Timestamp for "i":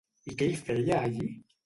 0.31-0.33